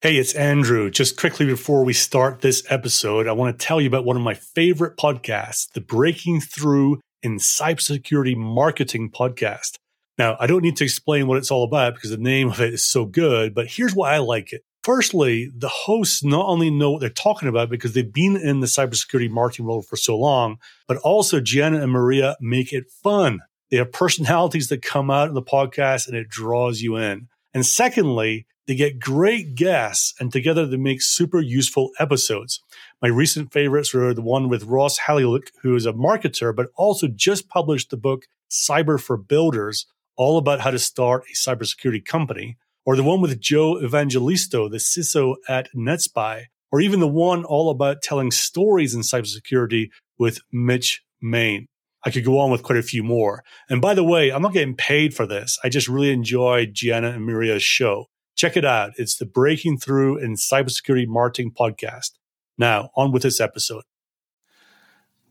[0.00, 0.92] Hey, it's Andrew.
[0.92, 4.22] Just quickly before we start this episode, I want to tell you about one of
[4.22, 9.74] my favorite podcasts, the Breaking Through in Cybersecurity Marketing podcast.
[10.16, 12.74] Now, I don't need to explain what it's all about because the name of it
[12.74, 14.62] is so good, but here's why I like it.
[14.84, 18.68] Firstly, the hosts not only know what they're talking about because they've been in the
[18.68, 23.40] cybersecurity marketing world for so long, but also Gianna and Maria make it fun.
[23.72, 27.26] They have personalities that come out in the podcast and it draws you in.
[27.54, 32.60] And secondly, they get great guests, and together they make super useful episodes.
[33.00, 37.08] My recent favorites were the one with Ross Haleliuk, who is a marketer, but also
[37.08, 42.58] just published the book Cyber for Builders, all about how to start a cybersecurity company,
[42.84, 47.70] or the one with Joe Evangelisto, the CISO at NetSPI, or even the one all
[47.70, 51.68] about telling stories in cybersecurity with Mitch Main.
[52.08, 53.44] I could go on with quite a few more.
[53.68, 55.58] And by the way, I'm not getting paid for this.
[55.62, 58.06] I just really enjoyed Gianna and Maria's show.
[58.34, 58.92] Check it out.
[58.96, 62.12] It's the Breaking Through in Cybersecurity Marketing podcast.
[62.56, 63.82] Now, on with this episode.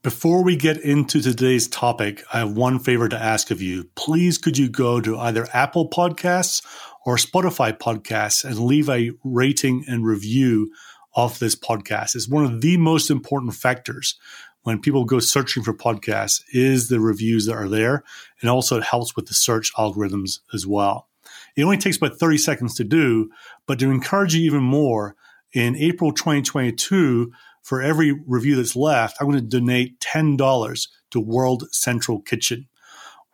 [0.04, 3.90] Before we get into today's topic, I have one favor to ask of you.
[3.96, 6.64] Please, could you go to either Apple Podcasts
[7.08, 10.72] or Spotify Podcasts and leave a rating and review
[11.16, 12.14] of this podcast?
[12.14, 14.16] It's one of the most important factors
[14.68, 18.04] when people go searching for podcasts is the reviews that are there.
[18.42, 21.08] And also it helps with the search algorithms as well.
[21.56, 23.30] It only takes about 30 seconds to do,
[23.66, 25.16] but to encourage you even more,
[25.54, 27.32] in April 2022,
[27.64, 32.68] for every review that's left, I'm going to donate $10 to World Central Kitchen.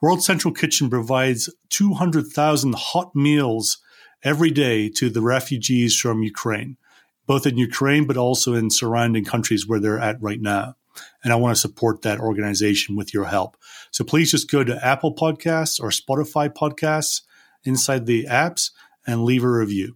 [0.04, 3.80] World Central Kitchen provides 200,000 hot meals
[4.24, 6.78] every day to the refugees from Ukraine,
[7.26, 10.76] both in Ukraine, but also in surrounding countries where they're at right now.
[11.24, 13.58] And I want to support that organization with your help.
[13.92, 17.22] So please just go to Apple Podcasts or Spotify Podcasts
[17.64, 18.72] inside the apps
[19.06, 19.96] and leave a review.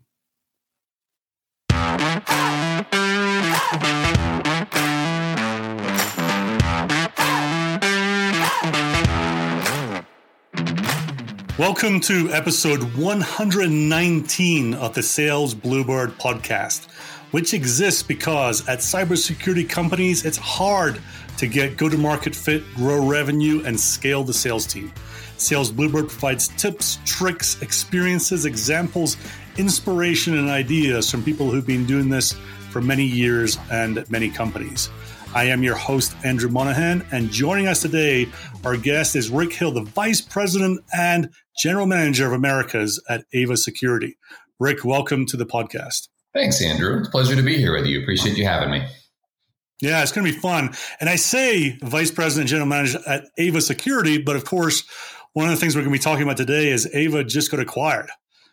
[11.58, 16.88] Welcome to episode 119 of the Sales Bluebird podcast,
[17.32, 21.00] which exists because at cybersecurity companies, it's hard
[21.38, 24.92] to get go to market fit, grow revenue, and scale the sales team.
[25.38, 29.18] Sales Bluebird provides tips, tricks, experiences, examples,
[29.58, 32.34] inspiration, and ideas from people who've been doing this
[32.72, 34.90] for many years and many companies.
[35.36, 38.28] I am your host, Andrew Monahan, and joining us today,
[38.64, 41.30] our guest is Rick Hill, the Vice President and
[41.60, 44.18] General Manager of Americas at Ava Security.
[44.60, 46.08] Rick, welcome to the podcast.
[46.38, 47.00] Thanks, Andrew.
[47.00, 48.00] It's a pleasure to be here with you.
[48.00, 48.88] Appreciate you having me.
[49.82, 50.70] Yeah, it's going to be fun.
[51.00, 54.84] And I say Vice President General Manager at Ava Security, but of course,
[55.34, 57.60] one of the things we're going to be talking about today is Ava just got
[57.60, 58.10] acquired.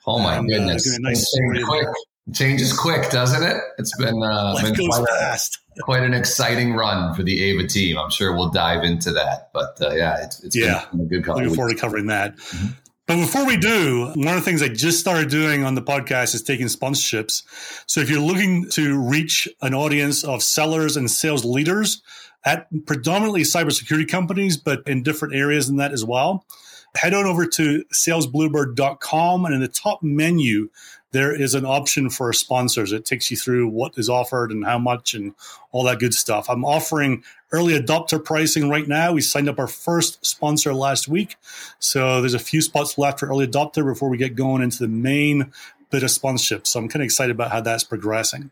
[0.06, 0.94] Oh my and, uh, goodness!
[0.94, 1.86] Uh, nice change quick.
[2.32, 3.56] Changes quick, doesn't it?
[3.76, 5.58] It's been, uh, been quite, fast.
[5.76, 7.98] A, quite an exciting run for the Ava team.
[7.98, 9.50] I'm sure we'll dive into that.
[9.52, 10.86] But uh, yeah, it's, it's yeah.
[10.90, 11.42] been a good couple.
[11.42, 12.36] Looking forward to covering that.
[12.36, 12.66] Mm-hmm.
[13.06, 16.34] But before we do, one of the things I just started doing on the podcast
[16.34, 17.42] is taking sponsorships.
[17.87, 22.03] So if you're looking to reach an audience of sellers and sales leaders
[22.47, 26.47] at predominantly cybersecurity companies, but in different areas in that as well,
[26.94, 30.70] head on over to salesbluebird.com and in the top menu
[31.14, 32.91] there is an option for sponsors.
[32.91, 35.32] It takes you through what is offered and how much and
[35.70, 36.50] all that good stuff.
[36.50, 39.12] I'm offering early adopter pricing right now.
[39.12, 41.36] We signed up our first sponsor last week.
[41.78, 44.88] So there's a few spots left for early adopter before we get going into the
[44.88, 45.52] main
[45.91, 46.66] bit of sponsorship.
[46.66, 48.50] So i'm kind of excited about how that's progressing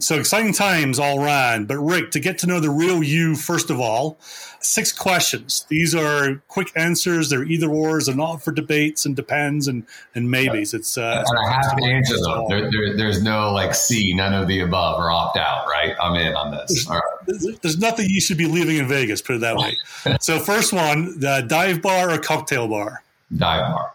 [0.00, 1.66] so exciting times all around.
[1.66, 4.18] But Rick, to get to know the real you, first of all,
[4.60, 5.66] six questions.
[5.68, 7.30] These are quick answers.
[7.30, 8.06] They're either ors.
[8.06, 10.72] They're not for debates and depends and and maybes.
[10.72, 12.44] It's uh, and I have to answer them.
[12.48, 15.66] There, there, there's no like C, none of the above, or opt out.
[15.66, 15.94] Right?
[16.00, 16.86] I'm in on this.
[16.86, 17.62] There's, right.
[17.62, 19.20] there's nothing you should be leaving in Vegas.
[19.20, 19.76] Put it that way.
[20.20, 23.02] so first one, the dive bar or cocktail bar?
[23.36, 23.94] Dive bar.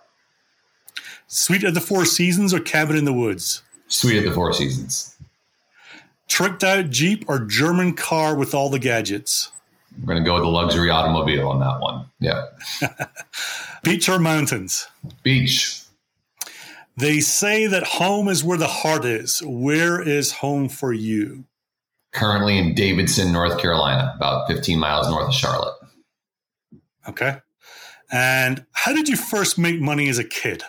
[1.27, 3.63] Suite of the Four Seasons or cabin in the woods?
[3.87, 5.12] Suite of the Four Seasons
[6.27, 9.51] tricked out Jeep or German car with all the gadgets?
[9.99, 12.05] We're going to go with the luxury automobile on that one.
[12.19, 12.45] Yeah.
[13.83, 14.87] Beach or mountains?
[15.21, 15.81] Beach.
[16.97, 19.41] They say that home is where the heart is.
[19.43, 21.45] Where is home for you?
[22.11, 25.73] Currently in Davidson, North Carolina, about 15 miles north of Charlotte.
[27.07, 27.37] Okay.
[28.11, 30.63] And how did you first make money as a kid?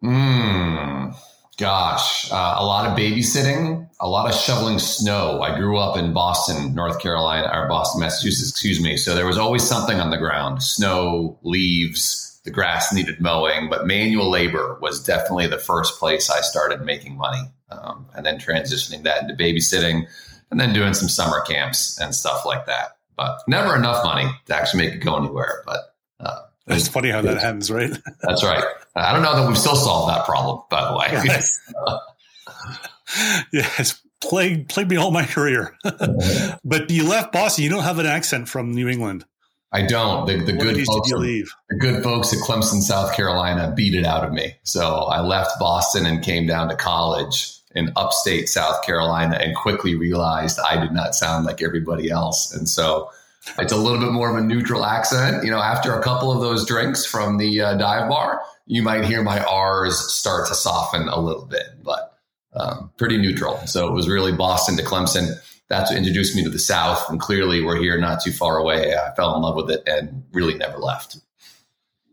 [0.00, 1.10] Hmm.
[1.58, 5.40] Gosh, uh, a lot of babysitting, a lot of shoveling snow.
[5.40, 8.96] I grew up in Boston, North Carolina, or Boston, Massachusetts, excuse me.
[8.98, 13.86] So there was always something on the ground snow, leaves, the grass needed mowing, but
[13.86, 17.50] manual labor was definitely the first place I started making money.
[17.70, 20.06] um, and then transitioning that into babysitting
[20.50, 22.96] and then doing some summer camps and stuff like that.
[23.16, 25.62] But never enough money to actually make it go anywhere.
[25.64, 25.80] But
[26.20, 27.90] uh, it's funny how that happens, right?
[28.22, 28.64] that's right.
[28.94, 31.06] I don't know that we've still solved that problem, by the way.
[31.24, 31.60] Yes.
[33.52, 35.76] yeah, it's plagued plagued me all my career.
[36.64, 37.64] but you left Boston.
[37.64, 39.24] You don't have an accent from New England.
[39.72, 40.26] I don't.
[40.26, 44.32] The, the good folks, the good folks at Clemson, South Carolina, beat it out of
[44.32, 44.54] me.
[44.62, 49.94] So I left Boston and came down to college in upstate South Carolina, and quickly
[49.94, 52.54] realized I did not sound like everybody else.
[52.54, 53.10] And so
[53.58, 55.44] it's a little bit more of a neutral accent.
[55.44, 59.04] You know, after a couple of those drinks from the uh, dive bar, you might
[59.04, 62.18] hear my R's start to soften a little bit, but
[62.54, 63.58] um, pretty neutral.
[63.66, 65.38] So it was really Boston to Clemson
[65.68, 67.08] that's what introduced me to the South.
[67.10, 68.94] And clearly, we're here not too far away.
[68.94, 71.18] I fell in love with it and really never left.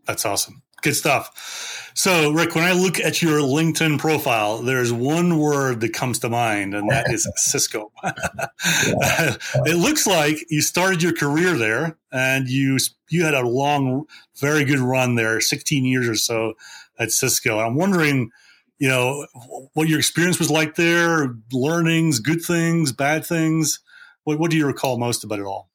[0.06, 0.62] That's awesome.
[0.82, 1.73] Good stuff.
[1.94, 6.28] So, Rick, when I look at your LinkedIn profile, there's one word that comes to
[6.28, 7.92] mind, and that is Cisco.
[8.02, 12.78] it looks like you started your career there, and you
[13.10, 14.06] you had a long,
[14.40, 16.54] very good run there, 16 years or so
[16.98, 17.58] at Cisco.
[17.58, 18.30] I'm wondering
[18.78, 19.26] you know,
[19.74, 23.80] what your experience was like there, learnings, good things, bad things.
[24.24, 25.70] What, what do you recall most about it all?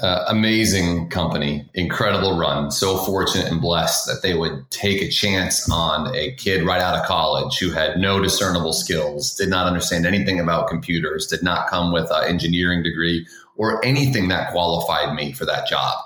[0.00, 2.70] Uh, amazing company, incredible run.
[2.70, 6.98] So fortunate and blessed that they would take a chance on a kid right out
[6.98, 11.68] of college who had no discernible skills, did not understand anything about computers, did not
[11.68, 13.26] come with an engineering degree
[13.56, 15.98] or anything that qualified me for that job.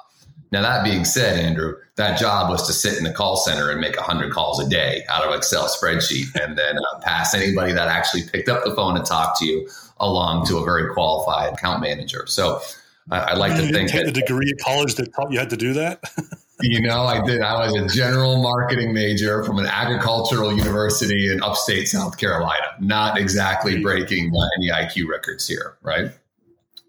[0.51, 3.81] Now, that being said, Andrew, that job was to sit in the call center and
[3.81, 7.89] make 100 calls a day out of Excel spreadsheet and then uh, pass anybody that
[7.89, 9.69] actually picked up the phone and talked to you
[9.99, 12.25] along to a very qualified account manager.
[12.27, 12.61] So
[13.11, 15.39] I, I like you to think take that, the degree at college that taught you
[15.39, 16.01] had to do that.
[16.61, 17.43] you know, I did.
[17.43, 22.67] I was a general marketing major from an agricultural university in upstate South Carolina.
[22.81, 26.13] Not exactly breaking any IQ records here, right?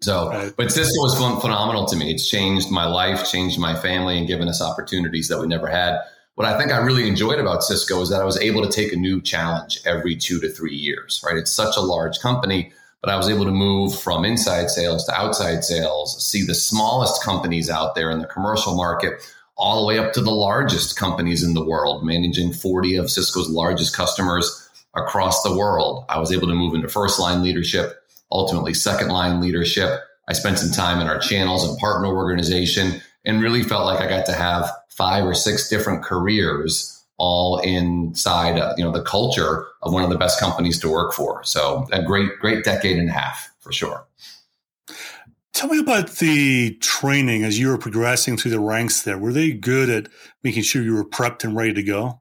[0.00, 2.12] So, but Cisco was phenomenal to me.
[2.12, 5.98] It's changed my life, changed my family, and given us opportunities that we never had.
[6.34, 8.92] What I think I really enjoyed about Cisco is that I was able to take
[8.92, 11.36] a new challenge every two to three years, right?
[11.36, 12.72] It's such a large company,
[13.06, 17.22] but I was able to move from inside sales to outside sales, see the smallest
[17.22, 19.22] companies out there in the commercial market,
[19.56, 23.48] all the way up to the largest companies in the world, managing 40 of Cisco's
[23.48, 26.04] largest customers across the world.
[26.08, 30.00] I was able to move into first line leadership ultimately second line leadership.
[30.28, 34.08] I spent some time in our channels and partner organization and really felt like I
[34.08, 39.66] got to have five or six different careers all inside uh, you know the culture
[39.82, 41.42] of one of the best companies to work for.
[41.44, 44.06] So a great great decade and a half for sure.
[45.52, 49.16] Tell me about the training as you were progressing through the ranks there.
[49.16, 50.08] Were they good at
[50.44, 52.20] making sure you were prepped and ready to go?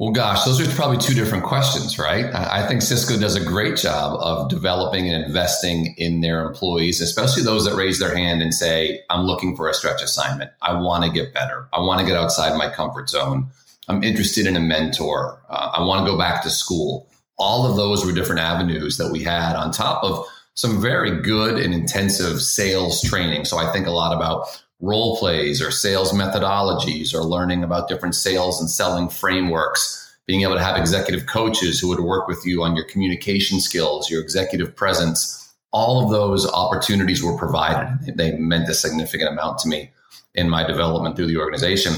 [0.00, 2.24] Well, gosh, those are probably two different questions, right?
[2.34, 7.42] I think Cisco does a great job of developing and investing in their employees, especially
[7.42, 10.52] those that raise their hand and say, I'm looking for a stretch assignment.
[10.62, 11.68] I want to get better.
[11.70, 13.48] I want to get outside my comfort zone.
[13.90, 15.42] I'm interested in a mentor.
[15.48, 17.10] Uh, I want to go back to school.
[17.38, 21.58] All of those were different avenues that we had on top of some very good
[21.58, 23.46] and intensive sales training.
[23.46, 24.46] So I think a lot about
[24.78, 30.54] role plays or sales methodologies or learning about different sales and selling frameworks, being able
[30.54, 34.76] to have executive coaches who would work with you on your communication skills, your executive
[34.76, 35.52] presence.
[35.72, 38.16] All of those opportunities were provided.
[38.16, 39.90] They meant a significant amount to me
[40.36, 41.94] in my development through the organization.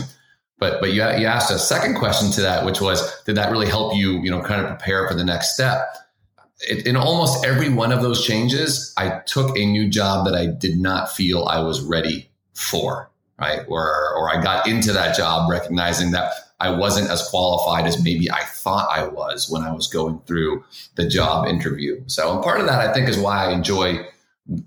[0.63, 3.67] But but you, you asked a second question to that, which was, did that really
[3.67, 5.89] help you, you know, kind of prepare for the next step?
[6.61, 10.47] It, in almost every one of those changes, I took a new job that I
[10.47, 13.63] did not feel I was ready for, right?
[13.67, 18.31] Or, or I got into that job recognizing that I wasn't as qualified as maybe
[18.31, 20.63] I thought I was when I was going through
[20.95, 22.05] the job interview.
[22.07, 24.07] So, and part of that I think is why I enjoy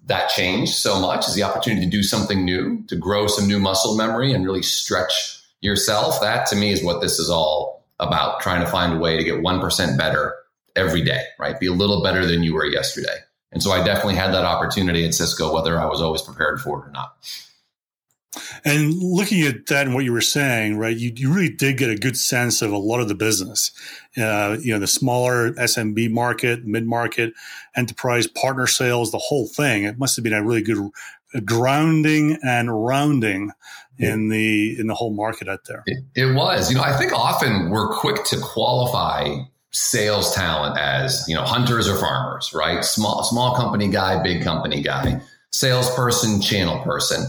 [0.08, 3.60] that change so much is the opportunity to do something new, to grow some new
[3.60, 6.22] muscle memory and really stretch yourself.
[6.22, 9.24] That to me is what this is all about, trying to find a way to
[9.24, 10.36] get 1% better
[10.76, 11.60] every day, right?
[11.60, 13.18] Be a little better than you were yesterday.
[13.52, 16.80] And so I definitely had that opportunity at Cisco, whether I was always prepared for
[16.80, 17.16] it or not.
[18.66, 21.90] And looking at that and what you were saying, right, you, you really did get
[21.90, 23.72] a good sense of a lot of the business.
[24.18, 27.34] Uh, you know, the smaller SMB market, mid market,
[27.76, 29.86] enterprise partner sales, the whole thing.
[29.86, 30.90] It must have been a really good
[31.46, 33.52] grounding and rounding
[33.98, 35.84] in the in the whole market out there.
[35.86, 36.70] It, it was.
[36.70, 39.36] You know, I think often we're quick to qualify
[39.72, 42.84] sales talent as you know hunters or farmers, right?
[42.84, 45.22] Small small company guy, big company guy,
[45.52, 47.25] salesperson, channel person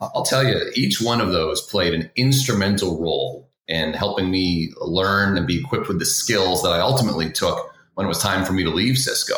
[0.00, 5.36] I'll tell you, each one of those played an instrumental role in helping me learn
[5.36, 8.52] and be equipped with the skills that I ultimately took when it was time for
[8.52, 9.34] me to leave Cisco.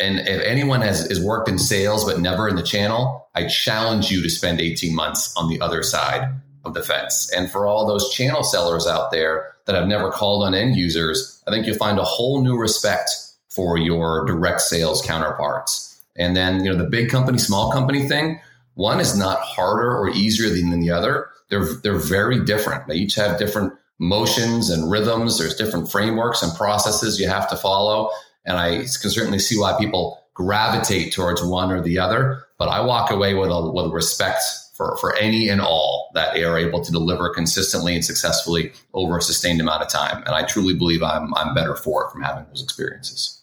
[0.00, 4.10] And if anyone has, has worked in sales but never in the channel, I challenge
[4.10, 6.28] you to spend 18 months on the other side
[6.64, 7.30] of the fence.
[7.32, 11.42] And for all those channel sellers out there that have never called on end users,
[11.46, 13.10] I think you'll find a whole new respect
[13.48, 16.00] for your direct sales counterparts.
[16.16, 18.40] And then, you know, the big company, small company thing,
[18.74, 21.28] one is not harder or easier than the other.
[21.48, 22.86] They're they're very different.
[22.86, 25.38] They each have different motions and rhythms.
[25.38, 28.10] There's different frameworks and processes you have to follow.
[28.44, 32.44] And I can certainly see why people gravitate towards one or the other.
[32.58, 34.42] But I walk away with a with respect
[34.76, 39.22] for, for any and all that are able to deliver consistently and successfully over a
[39.22, 40.22] sustained amount of time.
[40.24, 43.42] And I truly believe I'm I'm better for it from having those experiences.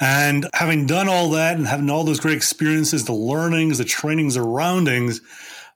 [0.00, 4.34] And having done all that and having all those great experiences, the learnings, the trainings,
[4.34, 5.20] the surroundings,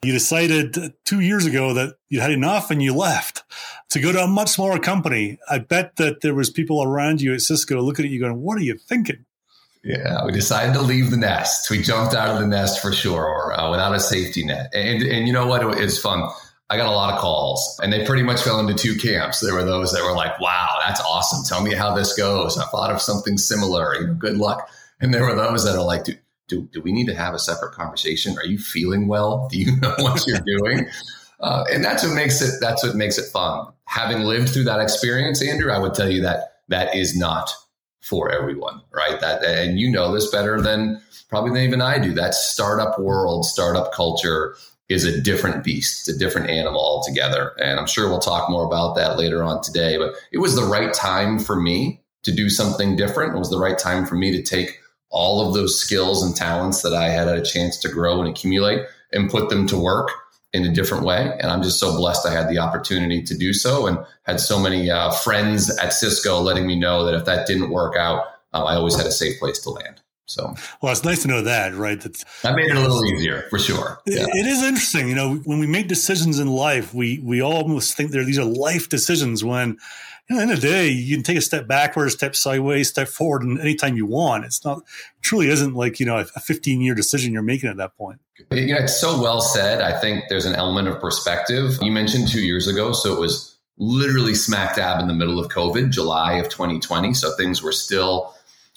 [0.02, 3.44] you decided two years ago that you had enough and you left
[3.90, 5.38] to go to a much smaller company.
[5.48, 8.58] I bet that there was people around you at Cisco looking at you going, what
[8.58, 9.24] are you thinking?
[9.84, 11.70] Yeah, we decided to leave the nest.
[11.70, 14.70] We jumped out of the nest for sure uh, without a safety net.
[14.74, 15.78] And, and you know what?
[15.78, 16.28] It's fun.
[16.68, 19.40] I got a lot of calls and they pretty much fell into two camps.
[19.40, 21.44] There were those that were like, wow, that's awesome.
[21.44, 22.58] Tell me how this goes.
[22.58, 23.94] I thought of something similar.
[23.94, 24.68] You know, good luck.
[25.00, 26.06] And there were those that are like,
[26.48, 28.36] do, do, we need to have a separate conversation?
[28.38, 29.48] Are you feeling well?
[29.52, 30.88] Do you know what you're doing?
[31.40, 33.66] Uh, and that's what makes it, that's what makes it fun.
[33.84, 37.50] Having lived through that experience, Andrew, I would tell you that that is not
[38.00, 39.20] for everyone, right?
[39.20, 42.12] That, and you know this better than probably than even I do.
[42.12, 44.56] That startup world, startup culture
[44.88, 47.52] is a different beast, it's a different animal altogether.
[47.58, 49.96] And I'm sure we'll talk more about that later on today.
[49.96, 53.34] But it was the right time for me to do something different.
[53.34, 54.78] It was the right time for me to take
[55.12, 58.86] all of those skills and talents that I had a chance to grow and accumulate
[59.12, 60.10] and put them to work
[60.52, 61.36] in a different way.
[61.38, 64.58] And I'm just so blessed I had the opportunity to do so and had so
[64.58, 68.64] many uh, friends at Cisco letting me know that if that didn't work out, uh,
[68.64, 70.00] I always had a safe place to land.
[70.26, 72.00] So, well, it's nice to know that, right?
[72.00, 74.00] That's, that made it a little easier for sure.
[74.06, 74.24] Yeah.
[74.28, 78.12] It is interesting, you know, when we make decisions in life, we we almost think
[78.12, 79.44] there these are life decisions.
[79.44, 79.78] When,
[80.28, 83.08] you know, in the, the day, you can take a step backwards, step sideways, step
[83.08, 84.44] forward, and anytime you want.
[84.44, 84.82] It's not
[85.20, 88.20] truly isn't like you know a 15 year decision you're making at that point.
[88.50, 89.80] You know, it's so well said.
[89.80, 91.78] I think there's an element of perspective.
[91.80, 95.50] You mentioned two years ago, so it was literally smack dab in the middle of
[95.50, 97.14] COVID, July of 2020.
[97.14, 98.34] So things were still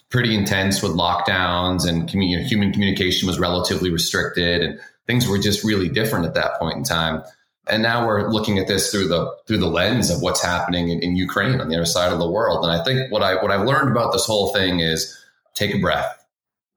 [0.09, 5.63] pretty intense with lockdowns and commun- human communication was relatively restricted and things were just
[5.63, 7.21] really different at that point in time.
[7.67, 10.99] And now we're looking at this through the through the lens of what's happening in,
[10.99, 12.63] in Ukraine on the other side of the world.
[12.63, 15.17] And I think what I what I've learned about this whole thing is
[15.55, 16.23] take a breath,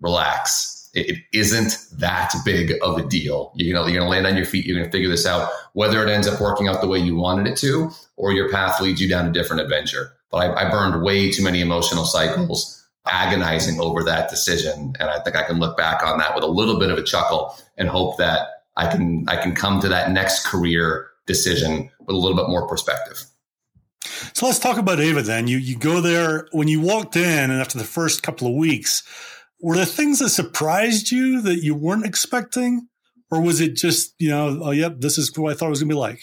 [0.01, 0.77] relax.
[0.95, 3.53] It, isn't that big of a deal.
[3.55, 4.65] You know, you're going to land on your feet.
[4.65, 5.51] You're going to figure this out.
[5.75, 8.81] Whether it ends up working out the way you wanted it to, or your path
[8.81, 10.15] leads you down a different adventure.
[10.31, 14.95] But I, I burned way too many emotional cycles agonizing over that decision.
[14.99, 17.03] And I think I can look back on that with a little bit of a
[17.03, 22.15] chuckle and hope that I can I can come to that next career decision with
[22.15, 23.25] a little bit more perspective.
[24.33, 25.49] So let's talk about Ava then.
[25.49, 29.03] You you go there when you walked in and after the first couple of weeks,
[29.61, 32.89] were there things that surprised you that you weren't expecting?
[33.31, 35.81] Or was it just, you know, oh yep, this is what I thought it was
[35.81, 36.23] gonna be like?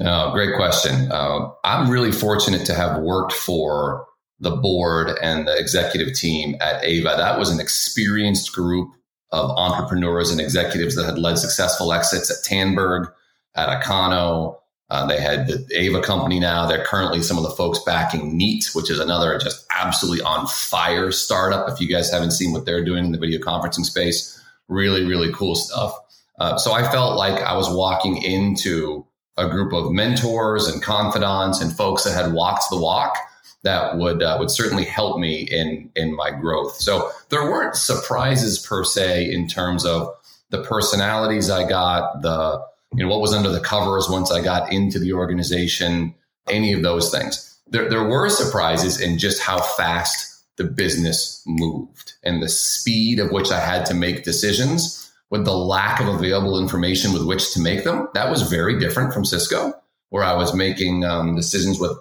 [0.00, 1.10] Oh, great question.
[1.10, 4.06] Uh, I'm really fortunate to have worked for
[4.40, 7.14] the board and the executive team at Ava.
[7.16, 8.90] That was an experienced group
[9.34, 13.08] of entrepreneurs and executives that had led successful exits at Tandberg,
[13.56, 14.56] at Acano.
[14.90, 16.66] Uh, they had the Ava company now.
[16.66, 21.10] They're currently some of the folks backing Neat, which is another just absolutely on fire
[21.10, 21.68] startup.
[21.68, 25.32] If you guys haven't seen what they're doing in the video conferencing space, really, really
[25.32, 25.92] cool stuff.
[26.38, 29.04] Uh, so I felt like I was walking into
[29.36, 33.16] a group of mentors and confidants and folks that had walked the walk
[33.64, 36.76] that would uh, would certainly help me in in my growth.
[36.76, 40.14] So there weren't surprises per se in terms of
[40.50, 44.72] the personalities I got, the you know what was under the covers once I got
[44.72, 46.14] into the organization,
[46.48, 47.58] any of those things.
[47.66, 53.32] There there were surprises in just how fast the business moved and the speed of
[53.32, 57.60] which I had to make decisions with the lack of available information with which to
[57.60, 58.08] make them.
[58.14, 59.72] That was very different from Cisco,
[60.10, 61.98] where I was making um, decisions with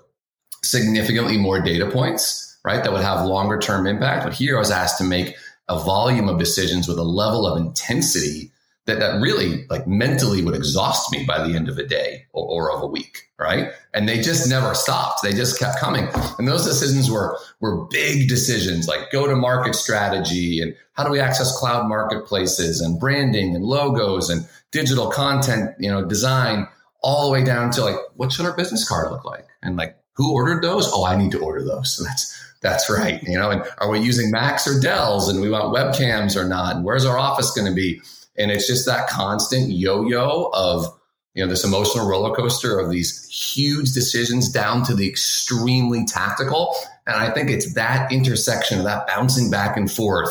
[0.63, 2.83] significantly more data points, right?
[2.83, 4.23] That would have longer term impact.
[4.23, 5.35] But here I was asked to make
[5.69, 8.51] a volume of decisions with a level of intensity
[8.85, 12.45] that, that really like mentally would exhaust me by the end of a day or,
[12.45, 13.29] or of a week.
[13.39, 13.71] Right.
[13.93, 15.21] And they just never stopped.
[15.21, 16.07] They just kept coming.
[16.37, 21.11] And those decisions were, were big decisions like go to market strategy and how do
[21.11, 26.67] we access cloud marketplaces and branding and logos and digital content, you know, design
[27.01, 29.47] all the way down to like, what should our business card look like?
[29.61, 30.89] And like, who ordered those?
[30.91, 31.97] Oh, I need to order those.
[31.97, 33.21] So that's That's right.
[33.23, 36.77] You know, and are we using Macs or Dells and we want webcams or not?
[36.77, 38.01] And where's our office going to be?
[38.37, 40.85] And it's just that constant yo-yo of,
[41.33, 46.73] you know, this emotional roller coaster of these huge decisions down to the extremely tactical.
[47.05, 50.29] And I think it's that intersection of that bouncing back and forth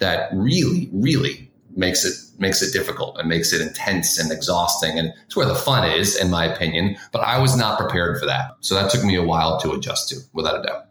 [0.00, 4.98] that really, really makes it makes it difficult and makes it intense and exhausting.
[4.98, 6.96] And it's where the fun is, in my opinion.
[7.12, 8.52] But I was not prepared for that.
[8.60, 10.86] So that took me a while to adjust to, without a doubt.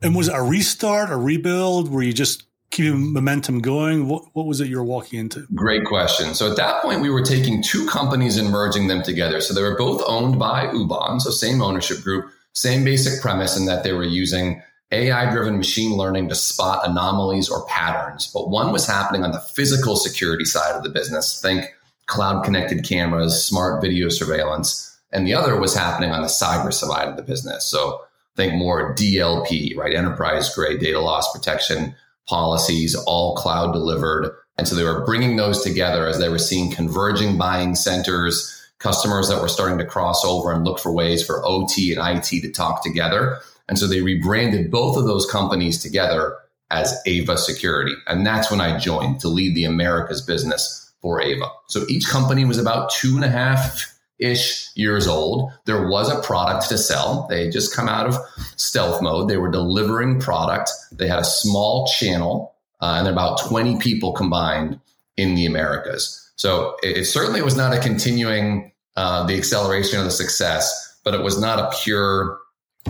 [0.00, 1.90] And was it a restart, a rebuild?
[1.90, 4.08] Were you just keeping momentum going?
[4.08, 5.46] What, what was it you were walking into?
[5.54, 6.34] Great question.
[6.34, 9.40] So at that point, we were taking two companies and merging them together.
[9.40, 13.66] So they were both owned by Ubon, so same ownership group, same basic premise in
[13.66, 18.30] that they were using AI driven machine learning to spot anomalies or patterns.
[18.32, 21.40] But one was happening on the physical security side of the business.
[21.40, 21.74] Think
[22.06, 24.98] cloud connected cameras, smart video surveillance.
[25.12, 27.66] And the other was happening on the cyber side of the business.
[27.66, 28.02] So
[28.36, 29.94] think more DLP, right?
[29.94, 31.94] Enterprise grade data loss protection
[32.26, 34.34] policies, all cloud delivered.
[34.56, 39.28] And so they were bringing those together as they were seeing converging buying centers, customers
[39.28, 42.50] that were starting to cross over and look for ways for OT and IT to
[42.50, 43.38] talk together.
[43.68, 46.36] And so they rebranded both of those companies together
[46.70, 47.94] as Ava Security.
[48.06, 51.46] And that's when I joined to lead the Americas business for Ava.
[51.68, 55.52] So each company was about two and a half ish years old.
[55.64, 57.26] There was a product to sell.
[57.28, 58.16] They had just come out of
[58.56, 59.28] stealth mode.
[59.28, 60.70] They were delivering product.
[60.92, 64.80] They had a small channel uh, and about 20 people combined
[65.16, 66.30] in the Americas.
[66.36, 71.14] So it, it certainly was not a continuing uh, the acceleration of the success, but
[71.14, 72.38] it was not a pure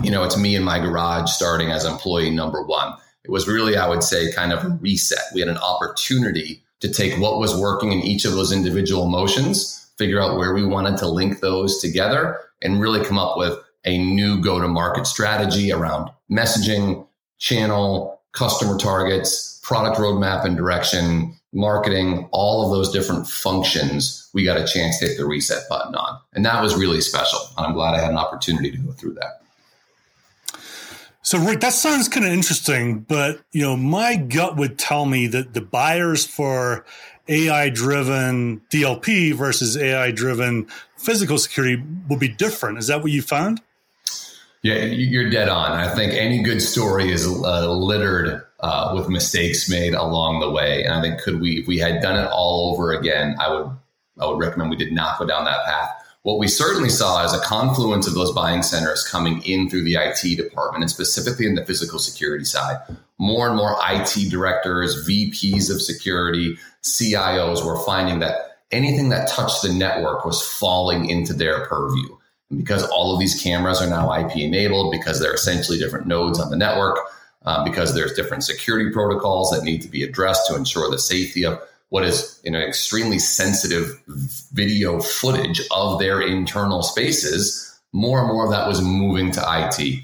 [0.03, 2.93] you know, it's me in my garage starting as employee number one.
[3.23, 5.19] It was really, I would say, kind of a reset.
[5.33, 9.91] We had an opportunity to take what was working in each of those individual motions,
[9.97, 13.97] figure out where we wanted to link those together, and really come up with a
[13.97, 17.05] new go to market strategy around messaging,
[17.37, 24.29] channel, customer targets, product roadmap and direction, marketing, all of those different functions.
[24.33, 26.19] We got a chance to hit the reset button on.
[26.33, 27.39] And that was really special.
[27.57, 29.38] And I'm glad I had an opportunity to go through that.
[31.29, 35.27] So, Rick, that sounds kind of interesting, but you know, my gut would tell me
[35.27, 36.83] that the buyers for
[37.27, 40.65] AI-driven DLP versus AI-driven
[40.97, 42.79] physical security will be different.
[42.79, 43.61] Is that what you found?
[44.63, 45.71] Yeah, you're dead on.
[45.73, 50.83] I think any good story is uh, littered uh, with mistakes made along the way,
[50.83, 53.69] and I think could we, if we had done it all over again, I would,
[54.19, 55.91] I would recommend we did not go down that path.
[56.23, 59.95] What we certainly saw is a confluence of those buying centers coming in through the
[59.95, 62.77] IT department and specifically in the physical security side.
[63.17, 69.61] More and more IT directors, VPs of security, CIOs were finding that anything that touched
[69.61, 72.17] the network was falling into their purview.
[72.49, 76.39] And because all of these cameras are now IP enabled, because they're essentially different nodes
[76.39, 76.99] on the network,
[77.45, 81.45] uh, because there's different security protocols that need to be addressed to ensure the safety
[81.45, 84.01] of what is know extremely sensitive
[84.53, 89.99] video footage of their internal spaces, more and more of that was moving to IT.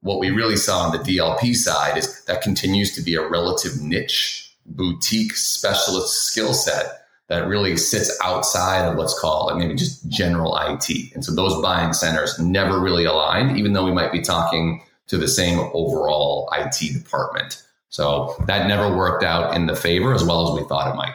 [0.00, 3.80] What we really saw on the DLP side is that continues to be a relative
[3.82, 10.56] niche, boutique specialist skill set that really sits outside of what's called maybe just general
[10.56, 10.88] IT.
[11.14, 15.18] And so those buying centers never really aligned, even though we might be talking to
[15.18, 17.62] the same overall IT department.
[17.88, 21.14] So that never worked out in the favor as well as we thought it might.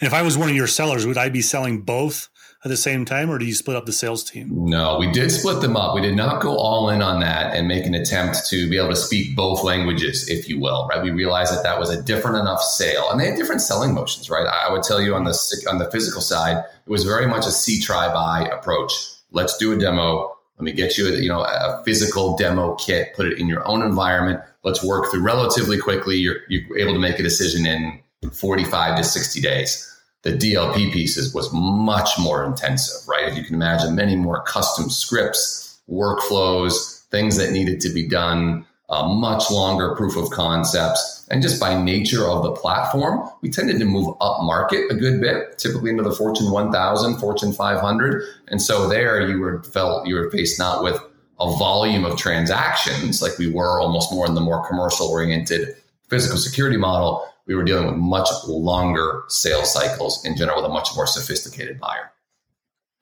[0.00, 2.30] And if I was one of your sellers, would I be selling both
[2.64, 4.48] at the same time, or do you split up the sales team?
[4.50, 5.94] No, we did split them up.
[5.94, 8.90] We did not go all in on that and make an attempt to be able
[8.90, 10.86] to speak both languages, if you will.
[10.88, 11.02] Right?
[11.02, 14.28] We realized that that was a different enough sale, and they had different selling motions.
[14.28, 14.46] Right?
[14.46, 17.50] I would tell you on the on the physical side, it was very much a
[17.50, 18.92] see, try, buy approach.
[19.30, 20.36] Let's do a demo.
[20.58, 23.14] Let me get you, a, you know, a physical demo kit.
[23.14, 24.40] Put it in your own environment.
[24.62, 26.16] Let's work through relatively quickly.
[26.16, 28.00] You're, you're able to make a decision in
[28.32, 29.90] 45 to 60 days
[30.22, 33.28] the DLP pieces was much more intensive, right?
[33.28, 38.66] If you can imagine, many more custom scripts, workflows, things that needed to be done,
[38.90, 41.26] a much longer proof of concepts.
[41.30, 45.20] And just by nature of the platform, we tended to move up market a good
[45.20, 48.22] bit, typically into the Fortune 1000, Fortune 500.
[48.48, 51.00] And so there you were felt you were faced not with
[51.38, 55.76] a volume of transactions like we were almost more in the more commercial oriented
[56.08, 60.72] physical security model, we were dealing with much longer sales cycles in general with a
[60.72, 62.12] much more sophisticated buyer.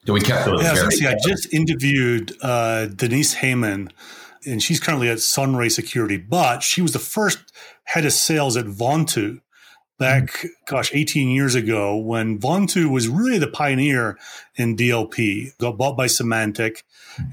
[0.06, 0.62] So we kept those.
[0.62, 3.92] Yeah, I, say, I just interviewed uh, Denise Hayman,
[4.46, 7.52] and she's currently at Sonrai Security, but she was the first
[7.84, 9.42] head of sales at Vontu.
[9.98, 14.18] Back, gosh, 18 years ago when Vontu was really the pioneer
[14.56, 16.82] in DLP, got bought by Symantec.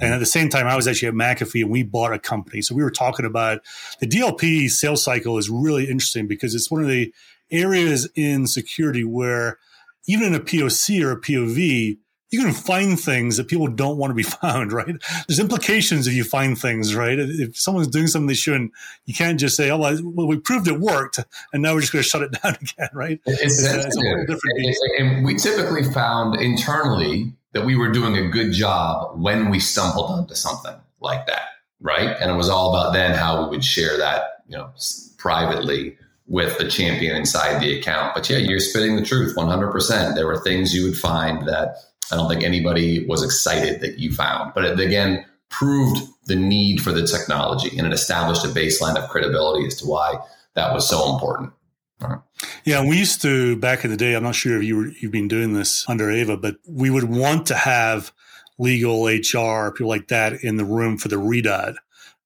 [0.01, 2.61] And at the same time, I was actually at McAfee and we bought a company.
[2.61, 3.61] So we were talking about
[3.99, 7.13] the DLP sales cycle is really interesting because it's one of the
[7.51, 9.59] areas in security where
[10.07, 11.97] even in a POC or a POV,
[12.31, 14.95] you can find things that people don't want to be found, right?
[15.27, 17.17] There's implications if you find things, right?
[17.19, 18.71] If someone's doing something they shouldn't,
[19.05, 21.19] you can't just say, "Oh, well, we proved it worked,
[21.53, 23.19] and now we're just going to shut it down again," right?
[23.25, 24.79] It's, it's, it's a whole different piece.
[24.99, 30.11] And we typically found internally that we were doing a good job when we stumbled
[30.11, 31.47] onto something like that,
[31.79, 32.17] right?
[32.19, 34.71] And it was all about then how we would share that, you know,
[35.17, 38.13] privately with the champion inside the account.
[38.13, 40.15] But yeah, you're spitting the truth 100%.
[40.15, 41.77] There were things you would find that
[42.11, 44.53] I don't think anybody was excited that you found.
[44.53, 49.09] But it again proved the need for the technology and it established a baseline of
[49.09, 50.15] credibility as to why
[50.55, 51.53] that was so important.
[52.01, 52.19] Right.
[52.65, 54.15] Yeah, we used to back in the day.
[54.15, 57.05] I'm not sure if you were, you've been doing this under Ava, but we would
[57.05, 58.11] want to have
[58.57, 61.75] legal, HR, people like that in the room for the readout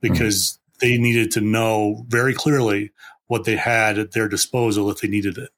[0.02, 0.88] because mm-hmm.
[0.88, 2.92] they needed to know very clearly
[3.28, 5.50] what they had at their disposal if they needed it.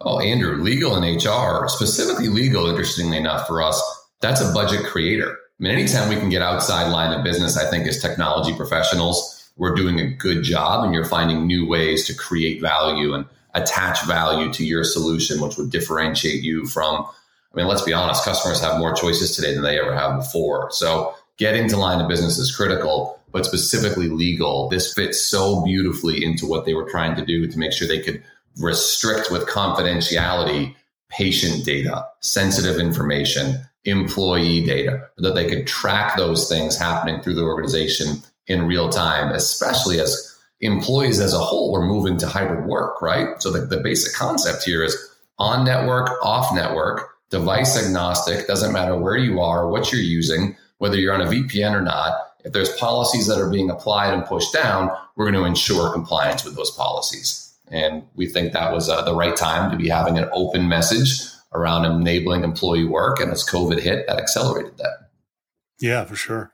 [0.00, 3.80] Oh, Andrew, legal and HR, specifically legal, interestingly enough for us,
[4.20, 5.30] that's a budget creator.
[5.30, 9.50] I mean, anytime we can get outside line of business, I think as technology professionals,
[9.56, 14.04] we're doing a good job and you're finding new ways to create value and attach
[14.04, 17.06] value to your solution, which would differentiate you from,
[17.54, 20.70] I mean, let's be honest, customers have more choices today than they ever have before.
[20.72, 26.22] So getting to line of business is critical, but specifically legal, this fits so beautifully
[26.22, 28.22] into what they were trying to do to make sure they could
[28.58, 30.74] restrict with confidentiality
[31.08, 37.42] patient data, sensitive information, employee data, that they could track those things happening through the
[37.42, 38.16] organization
[38.46, 43.40] in real time, especially as employees as a whole were moving to hybrid work, right?
[43.40, 44.96] So the, the basic concept here is
[45.38, 50.96] on network, off network, device agnostic, doesn't matter where you are, what you're using, whether
[50.96, 52.12] you're on a VPN or not.
[52.44, 56.44] If there's policies that are being applied and pushed down, we're going to ensure compliance
[56.44, 57.45] with those policies.
[57.68, 61.22] And we think that was uh, the right time to be having an open message
[61.52, 63.20] around enabling employee work.
[63.20, 65.10] And as COVID hit, that accelerated that.
[65.78, 66.52] Yeah, for sure.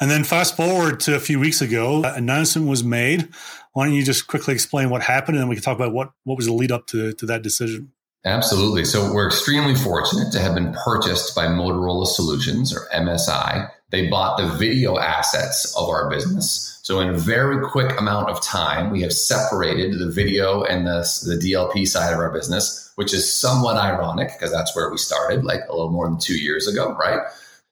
[0.00, 3.28] And then fast forward to a few weeks ago, an announcement was made.
[3.72, 6.12] Why don't you just quickly explain what happened and then we can talk about what,
[6.24, 7.92] what was the lead up to, to that decision?
[8.24, 8.84] Absolutely.
[8.84, 13.70] So we're extremely fortunate to have been purchased by Motorola Solutions or MSI.
[13.90, 16.73] They bought the video assets of our business.
[16.84, 20.98] So in a very quick amount of time, we have separated the video and the,
[21.24, 25.44] the DLP side of our business, which is somewhat ironic because that's where we started
[25.44, 27.20] like a little more than two years ago, right?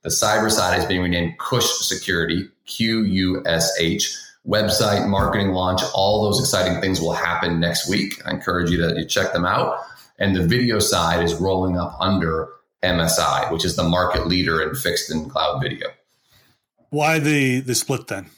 [0.00, 4.16] The cyber side is being renamed Qush Security, Q U S H.
[4.48, 8.14] Website, marketing launch, all those exciting things will happen next week.
[8.26, 9.76] I encourage you to check them out.
[10.18, 12.48] And the video side is rolling up under
[12.82, 15.88] MSI, which is the market leader in fixed and cloud video.
[16.88, 18.30] Why the the split then?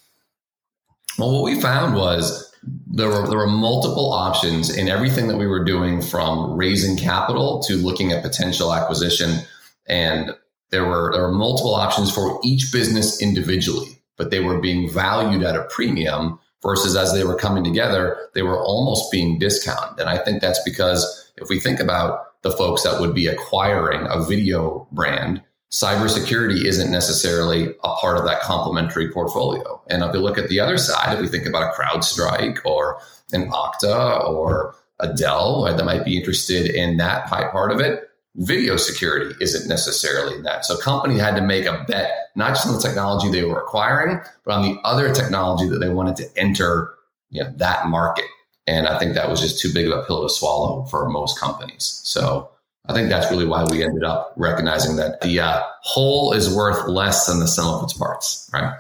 [1.19, 2.53] Well, what we found was
[2.87, 7.63] there were there were multiple options in everything that we were doing from raising capital
[7.65, 9.41] to looking at potential acquisition.
[9.87, 10.31] And
[10.71, 15.43] there were there were multiple options for each business individually but they were being valued
[15.43, 20.01] at a premium versus as they were coming together they were almost being discounted.
[20.01, 24.07] And i think that's because if we think about the folks that would be acquiring
[24.09, 25.43] a video brand,
[25.75, 29.83] cybersecurity isn't necessarily a part of that complementary portfolio.
[29.89, 33.01] And if you look at the other side, if we think about a CrowdStrike or
[33.33, 38.09] an Okta or a Dell right, that might be interested in that part of it,
[38.37, 40.65] video security isn't necessarily that.
[40.65, 44.21] So company had to make a bet, not just on the technology they were acquiring,
[44.45, 46.95] but on the other technology that they wanted to enter
[47.31, 48.27] you know, that market.
[48.69, 51.37] And I think that was just too big of a pill to swallow for most
[51.39, 52.01] companies.
[52.05, 52.49] So
[52.87, 56.87] I think that's really why we ended up recognizing that the uh, whole is worth
[56.87, 58.79] less than the sum of its parts, right?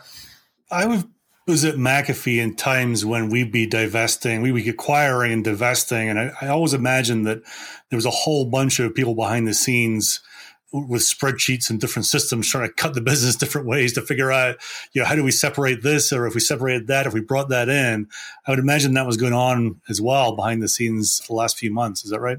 [0.71, 1.03] I
[1.47, 6.09] was at McAfee in times when we'd be divesting, we would be acquiring and divesting.
[6.09, 7.43] And I, I always imagined that
[7.91, 10.21] there was a whole bunch of people behind the scenes
[10.73, 14.57] with spreadsheets and different systems trying to cut the business different ways to figure out,
[14.93, 17.49] you know, how do we separate this or if we separated that, if we brought
[17.49, 18.09] that in.
[18.47, 21.73] I would imagine that was going on as well behind the scenes the last few
[21.73, 22.05] months.
[22.05, 22.39] Is that right?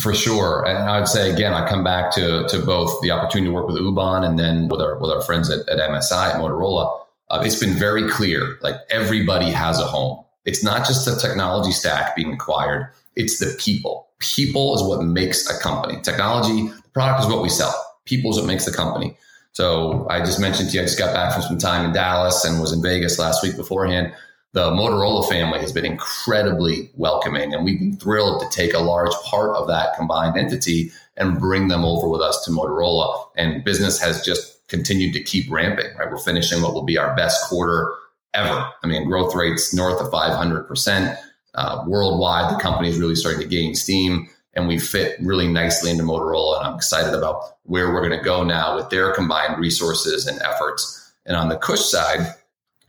[0.00, 0.66] For sure.
[0.66, 3.68] And I would say again, I come back to to both the opportunity to work
[3.68, 7.00] with Ubon and then with our with our friends at, at MSI at Motorola.
[7.30, 10.24] Uh, it's been very clear, like everybody has a home.
[10.44, 14.08] It's not just the technology stack being acquired, it's the people.
[14.18, 16.00] People is what makes a company.
[16.02, 17.72] Technology the Product is what we sell.
[18.04, 19.16] People is what makes the company.
[19.52, 22.44] So I just mentioned to you, I just got back from some time in Dallas
[22.44, 24.12] and was in Vegas last week beforehand.
[24.52, 29.12] The Motorola family has been incredibly welcoming, and we've been thrilled to take a large
[29.24, 33.28] part of that combined entity and bring them over with us to Motorola.
[33.36, 35.94] And business has just continued to keep ramping.
[35.96, 37.94] Right, we're finishing what will be our best quarter
[38.34, 38.66] ever.
[38.82, 41.16] I mean, growth rates north of 500 percent
[41.54, 42.52] uh, worldwide.
[42.52, 46.58] The company is really starting to gain steam, and we fit really nicely into Motorola.
[46.58, 50.42] And I'm excited about where we're going to go now with their combined resources and
[50.42, 51.12] efforts.
[51.24, 52.34] And on the Qush side,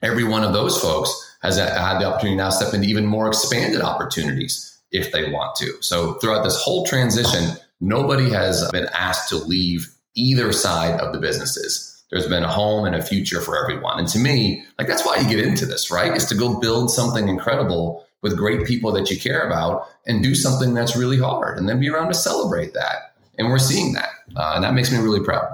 [0.01, 3.81] every one of those folks has had the opportunity now step into even more expanded
[3.81, 5.73] opportunities if they want to.
[5.81, 11.19] So throughout this whole transition, nobody has been asked to leave either side of the
[11.19, 12.03] businesses.
[12.11, 13.97] There's been a home and a future for everyone.
[13.97, 16.15] And to me, like that's why you get into this, right?
[16.15, 20.35] Is to go build something incredible with great people that you care about and do
[20.35, 23.15] something that's really hard and then be around to celebrate that.
[23.37, 24.09] And we're seeing that.
[24.35, 25.47] Uh, and that makes me really proud.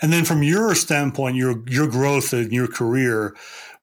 [0.00, 3.34] And then from your standpoint, your your growth in your career,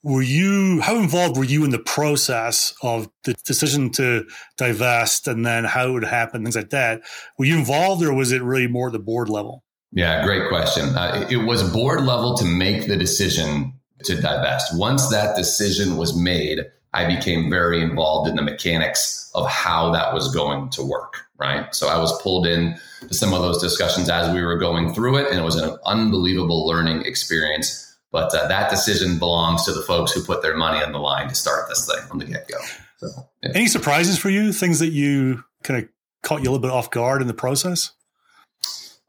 [0.06, 4.24] were you how involved were you in the process of the decision to
[4.56, 7.02] divest and then how it would happen things like that?
[7.40, 9.64] Were you involved or was it really more at the board level?
[9.92, 10.96] Yeah great question.
[10.96, 14.78] Uh, it was board level to make the decision to divest.
[14.78, 16.60] Once that decision was made
[16.94, 21.74] i became very involved in the mechanics of how that was going to work right?
[21.74, 25.18] So i was pulled in to some of those discussions as we were going through
[25.18, 27.86] it and it was an unbelievable learning experience
[28.16, 31.28] but uh, that decision belongs to the folks who put their money on the line
[31.28, 32.56] to start this thing from the get go.
[32.96, 33.10] So,
[33.44, 33.52] yeah.
[33.54, 34.54] Any surprises for you?
[34.54, 35.90] Things that you kind of
[36.24, 37.92] caught you a little bit off guard in the process?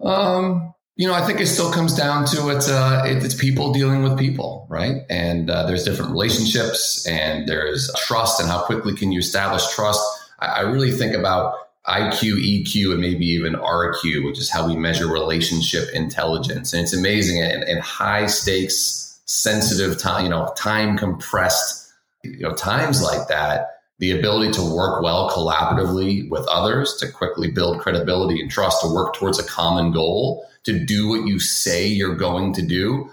[0.03, 4.03] Um, you know, I think it still comes down to it's uh, it's people dealing
[4.03, 5.03] with people, right?
[5.09, 10.01] And uh, there's different relationships, and there's trust, and how quickly can you establish trust?
[10.41, 14.77] I, I really think about IQ, EQ, and maybe even RQ, which is how we
[14.77, 16.73] measure relationship intelligence.
[16.73, 21.93] And it's amazing and, in high stakes, sensitive time, you know, time compressed,
[22.25, 27.51] you know, times like that, the ability to work well collaboratively with others, to quickly
[27.51, 31.87] build credibility and trust, to work towards a common goal, to do what you say
[31.87, 33.11] you're going to do.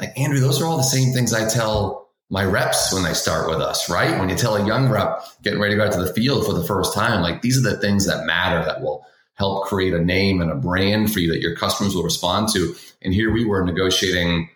[0.00, 3.48] Like Andrew, those are all the same things I tell my reps when they start
[3.48, 4.18] with us, right?
[4.18, 6.52] When you tell a young rep getting ready to go out to the field for
[6.52, 10.02] the first time, like these are the things that matter that will help create a
[10.02, 12.74] name and a brand for you that your customers will respond to.
[13.02, 14.48] And here we were negotiating,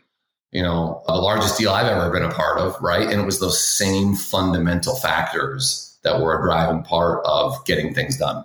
[0.52, 3.09] you know, the largest deal I've ever been a part of, right?
[3.09, 8.16] And it was those same fundamental factors that were a driving part of getting things
[8.16, 8.44] done.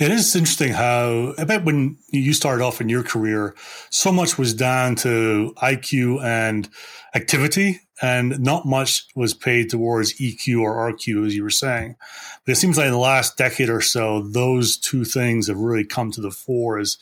[0.00, 3.54] It is interesting how I bet when you started off in your career,
[3.90, 6.70] so much was down to IQ and
[7.14, 11.96] activity, and not much was paid towards EQ or RQ, as you were saying.
[12.46, 15.84] But it seems like in the last decade or so, those two things have really
[15.84, 16.96] come to the fore as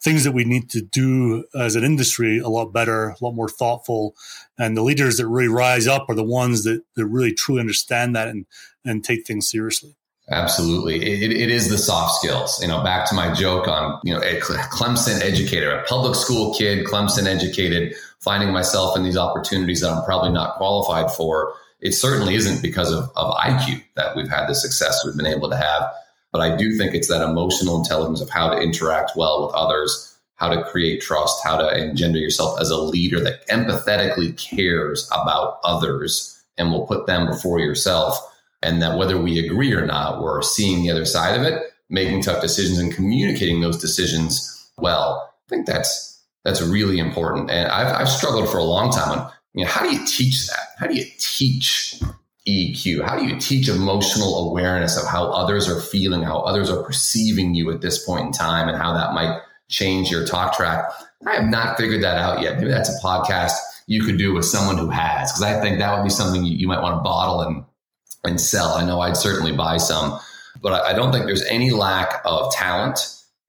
[0.00, 3.48] things that we need to do as an industry a lot better, a lot more
[3.48, 4.14] thoughtful.
[4.56, 8.14] And the leaders that really rise up are the ones that, that really truly understand
[8.14, 8.46] that and,
[8.84, 9.96] and take things seriously.
[10.30, 11.02] Absolutely.
[11.02, 12.58] It, it is the soft skills.
[12.62, 16.54] You know, back to my joke on, you know, a Clemson educator, a public school
[16.54, 21.52] kid, Clemson educated, finding myself in these opportunities that I'm probably not qualified for.
[21.80, 25.50] It certainly isn't because of, of IQ that we've had the success we've been able
[25.50, 25.92] to have.
[26.32, 30.16] But I do think it's that emotional intelligence of how to interact well with others,
[30.36, 35.58] how to create trust, how to engender yourself as a leader that empathetically cares about
[35.64, 38.18] others and will put them before yourself
[38.64, 42.22] and that whether we agree or not, we're seeing the other side of it, making
[42.22, 45.32] tough decisions and communicating those decisions well.
[45.46, 47.50] I think that's that's really important.
[47.50, 50.46] And I've, I've struggled for a long time on, you know, how do you teach
[50.48, 50.66] that?
[50.78, 52.00] How do you teach
[52.46, 53.02] EQ?
[53.04, 57.54] How do you teach emotional awareness of how others are feeling, how others are perceiving
[57.54, 60.84] you at this point in time, and how that might change your talk track?
[61.26, 62.58] I have not figured that out yet.
[62.58, 63.52] Maybe that's a podcast
[63.86, 66.56] you could do with someone who has, because I think that would be something you,
[66.56, 67.64] you might want to bottle and
[68.24, 68.74] and sell.
[68.74, 70.18] I know I'd certainly buy some,
[70.60, 72.98] but I, don't think there's any lack of talent,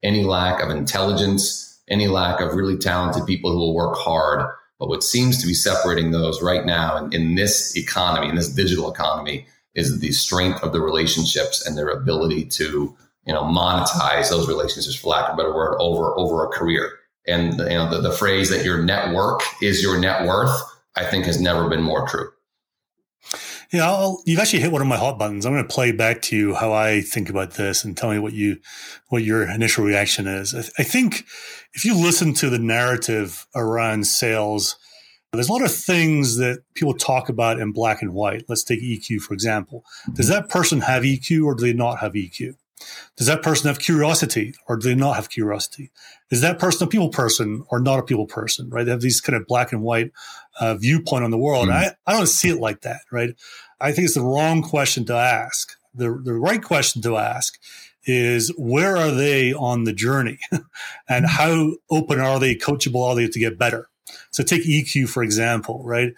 [0.02, 4.46] any lack of intelligence, any lack of really talented people who will work hard.
[4.78, 8.48] But what seems to be separating those right now in, in this economy, in this
[8.48, 12.94] digital economy, is the strength of the relationships and their ability to,
[13.26, 16.92] you know, monetize those relationships, for lack of a better word, over over a career.
[17.26, 20.60] And you know, the, the phrase that your network is your net worth,
[20.96, 22.30] I think, has never been more true.
[23.72, 25.44] Yeah, I'll, you've actually hit one of my hot buttons.
[25.44, 28.18] I'm going to play back to you how I think about this and tell me
[28.18, 28.58] what you,
[29.08, 30.54] what your initial reaction is.
[30.54, 31.24] I, I think
[31.74, 34.76] if you listen to the narrative around sales,
[35.32, 38.44] there's a lot of things that people talk about in black and white.
[38.48, 39.84] Let's take EQ, for example.
[40.14, 42.54] Does that person have EQ or do they not have EQ?
[43.16, 45.90] Does that person have curiosity or do they not have curiosity?
[46.30, 48.84] Is that person a people person or not a people person, right?
[48.84, 50.12] They have these kind of black and white
[50.60, 51.68] uh, viewpoint on the world.
[51.68, 51.90] Mm-hmm.
[52.06, 53.34] I, I don't see it like that, right?
[53.80, 55.72] I think it's the wrong question to ask.
[55.94, 57.58] The, the right question to ask
[58.04, 60.38] is where are they on the journey
[61.08, 61.24] and mm-hmm.
[61.24, 63.88] how open are they, coachable are they to get better?
[64.30, 66.12] So take EQ, for example, right?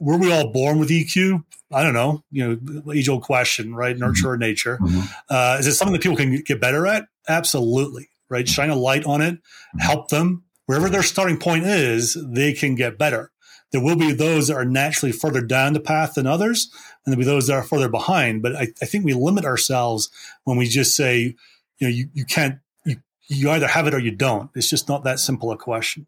[0.00, 1.44] Were we all born with EQ?
[1.74, 3.96] I don't know, you know, age old question, right?
[3.96, 4.04] Mm-hmm.
[4.04, 4.78] Nurture or nature.
[4.80, 5.00] Mm-hmm.
[5.28, 7.06] Uh, is it something that people can get better at?
[7.28, 8.48] Absolutely, right?
[8.48, 9.78] Shine a light on it, mm-hmm.
[9.80, 10.44] help them.
[10.66, 13.30] Wherever their starting point is, they can get better.
[13.72, 16.70] There will be those that are naturally further down the path than others,
[17.04, 18.40] and there'll be those that are further behind.
[18.40, 20.10] But I, I think we limit ourselves
[20.44, 21.34] when we just say,
[21.78, 24.48] you know, you, you can't, you, you either have it or you don't.
[24.54, 26.06] It's just not that simple a question.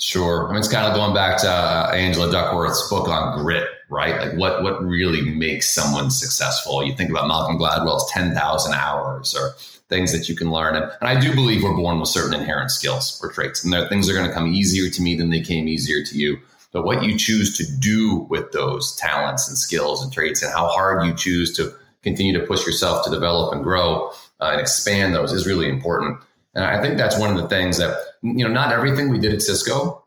[0.00, 0.46] Sure.
[0.46, 4.18] I mean, it's kind of going back to uh, Angela Duckworth's book on grit, right?
[4.18, 6.82] Like what, what really makes someone successful?
[6.84, 9.52] You think about Malcolm Gladwell's 10,000 hours or
[9.88, 10.76] things that you can learn.
[10.76, 13.88] And, and, I do believe we're born with certain inherent skills or traits and there,
[13.88, 16.38] things are going to come easier to me than they came easier to you.
[16.72, 20.68] But what you choose to do with those talents and skills and traits and how
[20.68, 21.72] hard you choose to
[22.02, 26.18] continue to push yourself to develop and grow uh, and expand those is really important.
[26.54, 29.32] And I think that's one of the things that, you know, not everything we did
[29.32, 30.04] at Cisco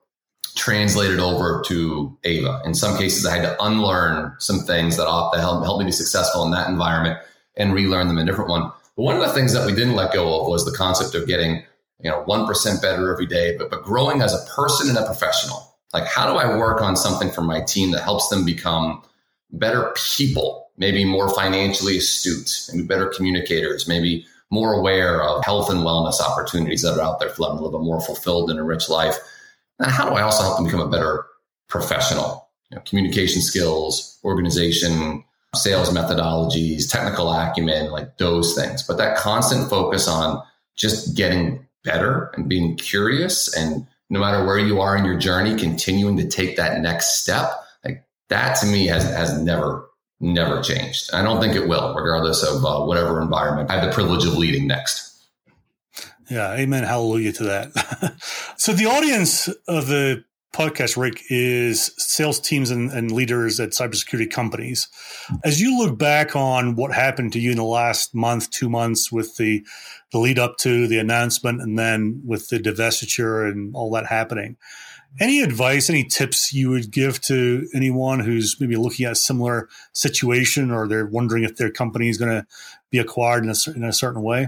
[0.56, 2.62] translated over to Ava.
[2.66, 5.92] In some cases, I had to unlearn some things that, that helped, help me be
[5.92, 7.20] successful in that environment
[7.56, 8.72] and relearn them in a different one.
[8.96, 11.28] But one of the things that we didn't let go of was the concept of
[11.28, 11.64] getting,
[12.00, 15.76] you know, 1% better every day, but, but growing as a person and a professional.
[15.94, 19.04] Like, how do I work on something for my team that helps them become
[19.52, 25.80] better people, maybe more financially astute, maybe better communicators, maybe more aware of health and
[25.80, 28.90] wellness opportunities that are out there for them to live a more fulfilled and enriched
[28.90, 29.18] life.
[29.82, 31.26] And how do I also help them become a better
[31.68, 32.50] professional?
[32.70, 35.24] You know, communication skills, organization,
[35.56, 38.84] sales methodologies, technical acumen, like those things.
[38.84, 40.42] But that constant focus on
[40.76, 45.56] just getting better and being curious and no matter where you are in your journey,
[45.56, 47.50] continuing to take that next step,
[47.84, 49.90] like that to me has has never
[50.20, 51.10] never changed.
[51.14, 54.38] I don't think it will, regardless of uh, whatever environment I have the privilege of
[54.38, 55.11] leading next.
[56.32, 56.84] Yeah, amen.
[56.84, 58.16] Hallelujah to that.
[58.58, 64.32] so, the audience of the podcast, Rick, is sales teams and, and, leaders at cybersecurity
[64.32, 64.88] companies.
[65.44, 69.12] As you look back on what happened to you in the last month, two months
[69.12, 69.66] with the,
[70.14, 74.56] the lead up to the announcement and then with the divestiture and all that happening,
[75.20, 79.68] any advice, any tips you would give to anyone who's maybe looking at a similar
[79.92, 82.48] situation or they're wondering if their company is going to
[82.90, 84.48] be acquired in a, in a certain way?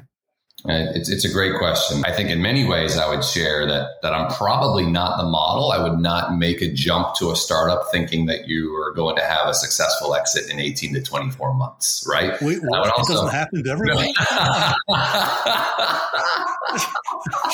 [0.65, 2.03] It's, it's a great question.
[2.05, 5.71] I think in many ways, I would share that that I'm probably not the model.
[5.71, 9.23] I would not make a jump to a startup thinking that you are going to
[9.23, 12.41] have a successful exit in 18 to 24 months, right?
[12.41, 12.87] Wait, what?
[12.87, 14.07] it doesn't happen to everyone.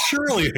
[0.08, 0.52] surely,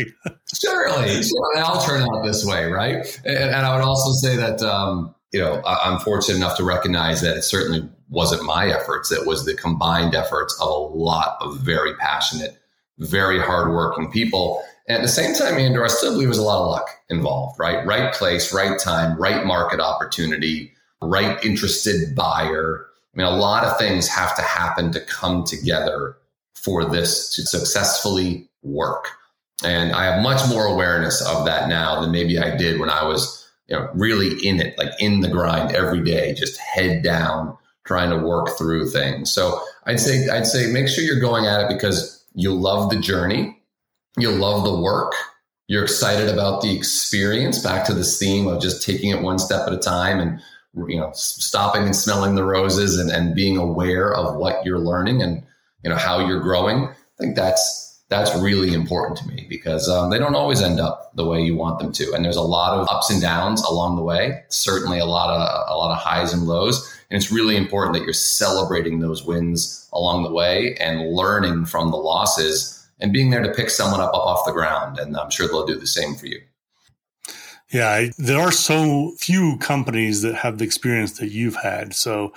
[0.54, 3.06] surely, surely, I'll turn out this way, right?
[3.24, 7.22] And, and I would also say that um, you know I'm fortunate enough to recognize
[7.22, 9.12] that it certainly wasn't my efforts.
[9.12, 12.62] It was the combined efforts of a lot of very passionate,
[13.00, 14.62] very hardworking people.
[14.88, 17.58] And at the same time, Andrew, I still believe there's a lot of luck involved,
[17.58, 17.86] right?
[17.86, 22.86] Right place, right time, right market opportunity, right interested buyer.
[23.14, 26.18] I mean, a lot of things have to happen to come together
[26.54, 29.08] for this to successfully work.
[29.64, 33.04] And I have much more awareness of that now than maybe I did when I
[33.04, 37.58] was, you know, really in it, like in the grind every day, just head down,
[37.86, 39.32] trying to work through things.
[39.32, 43.00] So I'd say I'd say make sure you're going at it because you love the
[43.00, 43.60] journey,
[44.18, 45.14] you love the work,
[45.68, 47.60] you're excited about the experience.
[47.64, 50.40] Back to this theme of just taking it one step at a time and
[50.88, 55.22] you know stopping and smelling the roses and, and being aware of what you're learning
[55.22, 55.44] and
[55.84, 56.86] you know how you're growing.
[56.88, 61.16] I think that's that's really important to me because um, they don't always end up
[61.16, 63.96] the way you want them to, and there's a lot of ups and downs along
[63.96, 64.44] the way.
[64.50, 68.04] Certainly, a lot of a lot of highs and lows, and it's really important that
[68.04, 73.42] you're celebrating those wins along the way and learning from the losses and being there
[73.42, 75.00] to pick someone up, up off the ground.
[75.00, 76.42] And I'm sure they'll do the same for you.
[77.72, 81.94] Yeah, there are so few companies that have the experience that you've had.
[81.94, 82.34] So,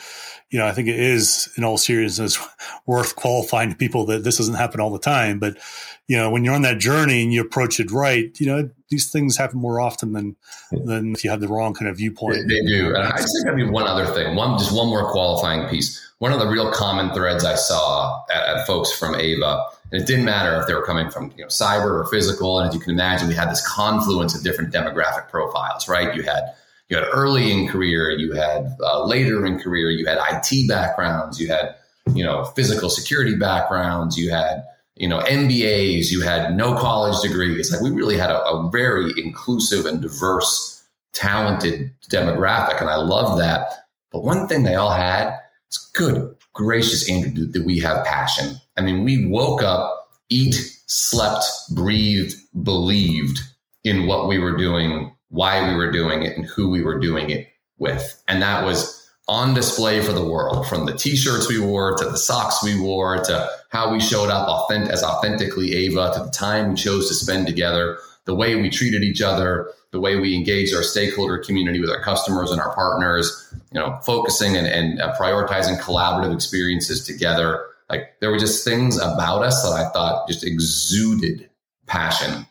[0.50, 2.38] you know, I think it is, in all seriousness,
[2.86, 5.40] worth qualifying to people that this doesn't happen all the time.
[5.40, 5.58] But,
[6.06, 9.10] you know, when you're on that journey and you approach it right, you know, these
[9.10, 10.36] things happen more often than
[10.70, 12.46] than if you have the wrong kind of viewpoint.
[12.46, 12.94] They, they do.
[12.94, 16.00] And I'd say maybe one other thing, one just one more qualifying piece.
[16.24, 20.06] One of the real common threads I saw at, at folks from Ava and it
[20.06, 22.58] didn't matter if they were coming from you know, cyber or physical.
[22.58, 26.16] And as you can imagine, we had this confluence of different demographic profiles, right?
[26.16, 26.54] You had
[26.88, 31.38] you had early in career, you had uh, later in career, you had IT backgrounds,
[31.38, 31.74] you had
[32.14, 34.64] you know, physical security backgrounds, you had,
[34.96, 37.70] you know, MBAs, you had no college degrees.
[37.70, 42.80] Like we really had a, a very inclusive and diverse, talented demographic.
[42.80, 43.84] And I love that.
[44.10, 45.38] But one thing they all had
[45.76, 48.56] is good, gracious, Andrew, that we have passion.
[48.76, 50.54] I mean, we woke up, eat,
[50.86, 51.44] slept,
[51.74, 53.40] breathed, believed
[53.82, 57.30] in what we were doing, why we were doing it, and who we were doing
[57.30, 57.48] it
[57.78, 58.22] with.
[58.28, 62.16] And that was on display for the world from the t-shirts we wore to the
[62.16, 66.70] socks we wore to how we showed up authentic, as authentically ava to the time
[66.70, 70.74] we chose to spend together the way we treated each other the way we engaged
[70.74, 75.14] our stakeholder community with our customers and our partners you know focusing and, and uh,
[75.16, 80.44] prioritizing collaborative experiences together like there were just things about us that i thought just
[80.44, 81.48] exuded
[81.86, 82.46] passion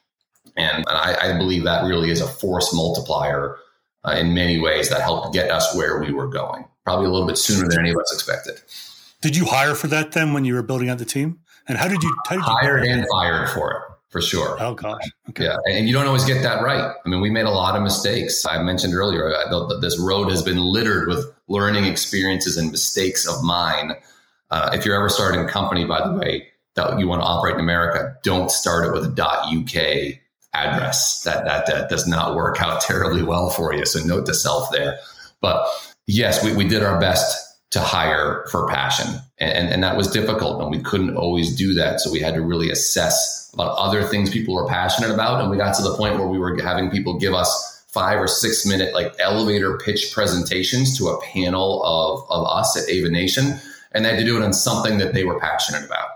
[0.55, 3.57] and, and I, I believe that really is a force multiplier
[4.05, 7.27] uh, in many ways that helped get us where we were going, probably a little
[7.27, 8.61] bit sooner than any of us expected.
[9.21, 11.39] Did you hire for that then when you were building out the team?
[11.67, 13.92] And how did you how did you hired and fired for it?
[14.13, 14.57] For sure.
[14.61, 15.01] Oh gosh.
[15.29, 15.45] Okay.
[15.45, 16.95] Yeah, and you don't always get that right.
[17.03, 18.45] I mean, we made a lot of mistakes.
[18.45, 23.43] I mentioned earlier that this road has been littered with learning experiences and mistakes of
[23.43, 23.93] mine.
[24.51, 27.55] Uh, if you're ever starting a company, by the way, that you want to operate
[27.55, 30.19] in America, don't start it with a .uk
[30.53, 31.23] address.
[31.23, 33.83] That, that, that does not work out terribly well for you.
[33.83, 34.99] So note to self there.
[35.41, 35.67] But
[36.05, 37.35] yes, we, we did our best
[37.71, 39.15] to hire for passion.
[39.43, 41.99] And, and that was difficult and we couldn't always do that.
[41.99, 45.41] So we had to really assess about other things people were passionate about.
[45.41, 48.27] And we got to the point where we were having people give us five or
[48.27, 53.59] six minute like elevator pitch presentations to a panel of, of us at Ava Nation.
[53.91, 56.07] And they had to do it on something that they were passionate about.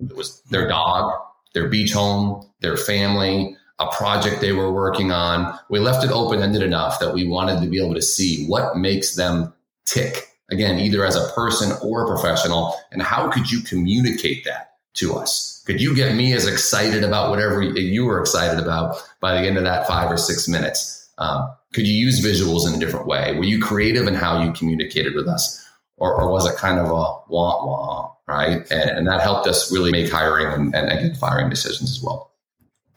[0.00, 1.12] It was their dog,
[1.52, 5.58] their beach home, their family, a project they were working on.
[5.68, 8.76] We left it open ended enough that we wanted to be able to see what
[8.76, 9.52] makes them
[9.84, 10.35] tick.
[10.50, 12.74] Again, either as a person or a professional.
[12.92, 15.62] And how could you communicate that to us?
[15.66, 19.58] Could you get me as excited about whatever you were excited about by the end
[19.58, 21.08] of that five or six minutes?
[21.18, 23.36] Um, could you use visuals in a different way?
[23.36, 25.62] Were you creative in how you communicated with us?
[25.96, 28.70] Or, or was it kind of a wah wah, right?
[28.70, 32.32] And, and that helped us really make hiring and, and, firing decisions as well.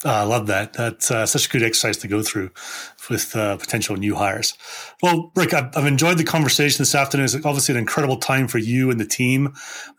[0.05, 0.73] Uh, I love that.
[0.73, 2.51] That's uh, such a good exercise to go through
[3.09, 4.53] with uh, potential new hires.
[5.03, 7.25] Well, Rick, I've, I've, enjoyed the conversation this afternoon.
[7.25, 9.53] It's obviously an incredible time for you and the team,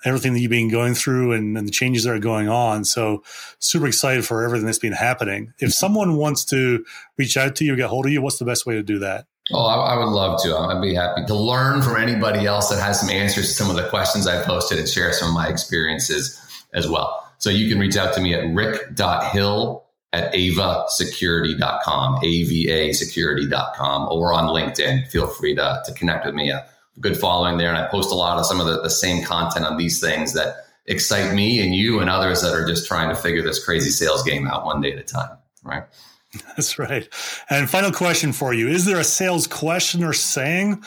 [0.07, 2.85] everything that you've been going through and, and, the changes that are going on.
[2.87, 3.23] So
[3.59, 5.53] super excited for everything that's been happening.
[5.59, 6.83] If someone wants to
[7.19, 9.01] reach out to you or get hold of you, what's the best way to do
[9.01, 9.27] that?
[9.53, 10.57] Oh, I, I would love to.
[10.57, 13.77] I'd be happy to learn from anybody else that has some answers to some of
[13.77, 16.41] the questions I posted and share some of my experiences
[16.73, 17.27] as well.
[17.39, 24.47] So you can reach out to me at rick.hill at avasecurity.com, A-V-A security.com, or on
[24.47, 25.07] LinkedIn.
[25.09, 26.51] Feel free to, to connect with me.
[26.51, 26.67] A
[26.99, 27.69] good following there.
[27.69, 30.33] And I post a lot of some of the, the same content on these things
[30.35, 30.57] that
[30.87, 34.25] excite me and you and others that are just trying to figure this crazy sales
[34.25, 35.39] game out one day at a time.
[35.63, 35.85] Right.
[36.47, 37.09] That's right.
[37.49, 38.69] And final question for you.
[38.69, 40.83] Is there a sales question or saying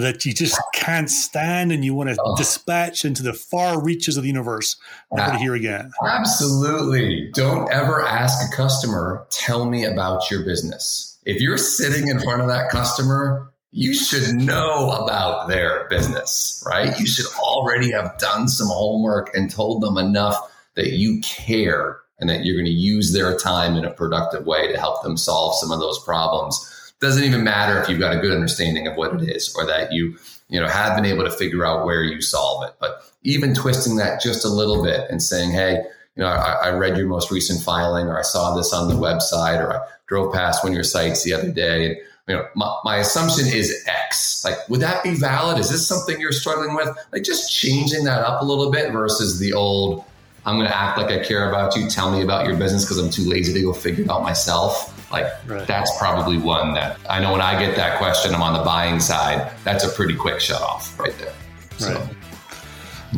[0.00, 2.36] that you just can't stand and you want to oh.
[2.36, 4.76] dispatch into the far reaches of the universe
[5.12, 5.90] never to hear again?
[6.06, 7.30] Absolutely.
[7.32, 11.18] Don't ever ask a customer, tell me about your business.
[11.24, 16.98] If you're sitting in front of that customer, you should know about their business, right?
[16.98, 20.36] You should already have done some homework and told them enough
[20.76, 24.70] that you care and that you're going to use their time in a productive way
[24.70, 26.72] to help them solve some of those problems.
[27.00, 29.92] Doesn't even matter if you've got a good understanding of what it is or that
[29.92, 30.16] you,
[30.48, 32.74] you know, have been able to figure out where you solve it.
[32.80, 35.82] But even twisting that just a little bit and saying, hey,
[36.14, 38.94] you know, I, I read your most recent filing or I saw this on the
[38.94, 41.96] website or I drove past one of your sites the other day and
[42.28, 44.44] you know, my, my, assumption is X.
[44.44, 45.58] Like, would that be valid?
[45.58, 46.88] Is this something you're struggling with?
[47.12, 50.04] Like, just changing that up a little bit versus the old,
[50.44, 51.88] I'm going to act like I care about you.
[51.88, 54.92] Tell me about your business because I'm too lazy to go figure it out myself.
[55.10, 55.66] Like right.
[55.66, 58.98] that's probably one that I know when I get that question, I'm on the buying
[58.98, 59.52] side.
[59.64, 61.32] That's a pretty quick shut off right there.
[61.78, 61.94] So.
[61.94, 62.16] Right.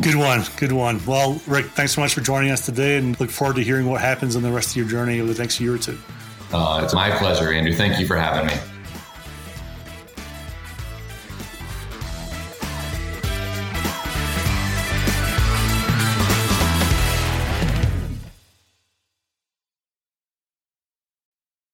[0.01, 0.43] Good one.
[0.57, 1.03] Good one.
[1.05, 4.01] Well, Rick, thanks so much for joining us today and look forward to hearing what
[4.01, 5.97] happens in the rest of your journey over the next year or two.
[6.53, 7.73] Uh, it's my pleasure, Andrew.
[7.73, 8.78] Thank you for having me.